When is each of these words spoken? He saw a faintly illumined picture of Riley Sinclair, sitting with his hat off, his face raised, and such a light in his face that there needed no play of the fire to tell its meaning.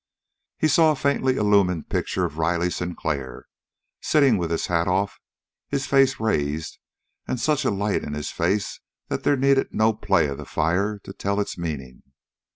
He 0.57 0.67
saw 0.67 0.91
a 0.91 0.95
faintly 0.95 1.35
illumined 1.35 1.89
picture 1.91 2.25
of 2.25 2.39
Riley 2.39 2.71
Sinclair, 2.71 3.45
sitting 4.01 4.39
with 4.39 4.49
his 4.49 4.65
hat 4.65 4.87
off, 4.87 5.19
his 5.67 5.85
face 5.85 6.19
raised, 6.19 6.79
and 7.27 7.39
such 7.39 7.65
a 7.65 7.69
light 7.69 8.03
in 8.03 8.13
his 8.15 8.31
face 8.31 8.79
that 9.09 9.21
there 9.21 9.37
needed 9.37 9.75
no 9.75 9.93
play 9.93 10.25
of 10.27 10.39
the 10.39 10.45
fire 10.45 10.97
to 11.03 11.13
tell 11.13 11.39
its 11.39 11.55
meaning. 11.55 12.01